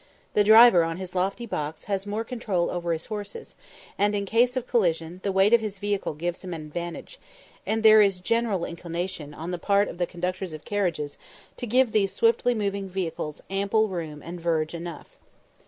[0.33, 3.55] The driver, on his lofty box, has more control over his horses,
[3.99, 7.19] and, in case of collision, the weight of his vehicle gives him an advantage;
[7.67, 11.19] and there is a general inclination, on the part of the conductors of carriages,
[11.57, 15.17] to give these swiftly moving vehicles "ample room and verge enough."